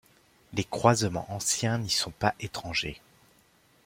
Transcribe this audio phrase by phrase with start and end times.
[0.53, 2.99] Les croisements anciens n'y sont pas étrangers.